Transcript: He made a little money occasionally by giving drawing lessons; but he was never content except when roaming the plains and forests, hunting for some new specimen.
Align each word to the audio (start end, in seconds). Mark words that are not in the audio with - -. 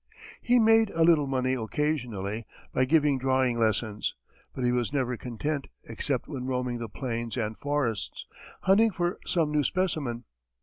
He 0.41 0.57
made 0.57 0.89
a 0.89 1.03
little 1.03 1.27
money 1.27 1.53
occasionally 1.53 2.47
by 2.73 2.85
giving 2.85 3.19
drawing 3.19 3.59
lessons; 3.59 4.15
but 4.51 4.63
he 4.63 4.71
was 4.71 4.91
never 4.91 5.15
content 5.15 5.67
except 5.83 6.27
when 6.27 6.47
roaming 6.47 6.79
the 6.79 6.89
plains 6.89 7.37
and 7.37 7.55
forests, 7.55 8.25
hunting 8.61 8.89
for 8.89 9.19
some 9.27 9.51
new 9.51 9.63
specimen. 9.63 10.23